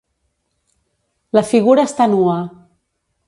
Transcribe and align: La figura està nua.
La 1.39 1.45
figura 1.51 1.85
està 1.91 2.07
nua. 2.15 2.39